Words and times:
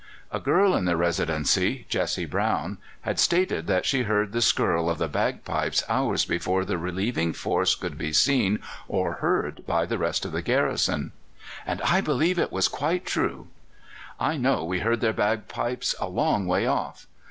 A 0.31 0.39
girl 0.39 0.75
in 0.75 0.85
the 0.85 0.97
Residency 0.97 1.85
Jessie 1.87 2.25
Brown 2.25 2.79
had 3.01 3.19
stated 3.19 3.67
that 3.67 3.85
she 3.85 4.01
heard 4.01 4.31
the 4.31 4.41
skirl 4.41 4.89
of 4.89 4.97
the 4.97 5.07
bagpipes 5.07 5.83
hours 5.87 6.25
before 6.25 6.65
the 6.65 6.79
relieving 6.79 7.33
force 7.33 7.75
could 7.75 7.99
be 7.99 8.11
seen 8.11 8.57
or 8.87 9.13
heard 9.21 9.63
by 9.67 9.85
the 9.85 9.99
rest 9.99 10.25
of 10.25 10.31
the 10.31 10.41
garrison, 10.41 11.11
"and 11.67 11.83
I 11.83 12.01
believe 12.01 12.39
it 12.39 12.51
was 12.51 12.67
quite 12.67 13.05
true. 13.05 13.49
I 14.19 14.37
know 14.37 14.63
we 14.63 14.79
heard 14.79 15.01
their 15.01 15.13
bagpipes 15.13 15.93
a 16.01 16.07
long 16.09 16.47
way 16.47 16.65
off. 16.65 17.05